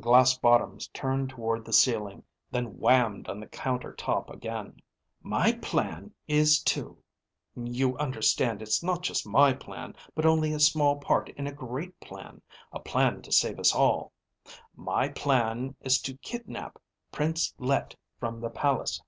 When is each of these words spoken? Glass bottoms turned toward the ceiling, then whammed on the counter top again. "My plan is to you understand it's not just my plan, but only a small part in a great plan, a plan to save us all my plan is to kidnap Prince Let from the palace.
Glass 0.00 0.38
bottoms 0.38 0.88
turned 0.94 1.28
toward 1.28 1.66
the 1.66 1.70
ceiling, 1.74 2.22
then 2.50 2.78
whammed 2.78 3.28
on 3.28 3.40
the 3.40 3.46
counter 3.46 3.92
top 3.94 4.30
again. 4.30 4.80
"My 5.20 5.52
plan 5.52 6.14
is 6.26 6.62
to 6.62 6.96
you 7.54 7.94
understand 7.98 8.62
it's 8.62 8.82
not 8.82 9.02
just 9.02 9.26
my 9.26 9.52
plan, 9.52 9.94
but 10.14 10.24
only 10.24 10.54
a 10.54 10.60
small 10.60 10.96
part 10.96 11.28
in 11.28 11.46
a 11.46 11.52
great 11.52 12.00
plan, 12.00 12.40
a 12.72 12.80
plan 12.80 13.20
to 13.20 13.30
save 13.30 13.58
us 13.60 13.74
all 13.74 14.14
my 14.74 15.10
plan 15.10 15.76
is 15.82 16.00
to 16.00 16.16
kidnap 16.16 16.80
Prince 17.12 17.52
Let 17.58 17.96
from 18.18 18.40
the 18.40 18.48
palace. 18.48 19.02